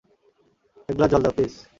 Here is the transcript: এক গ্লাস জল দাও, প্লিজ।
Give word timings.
এক 0.89 0.95
গ্লাস 0.97 1.09
জল 1.11 1.21
দাও, 1.23 1.33
প্লিজ। 1.35 1.53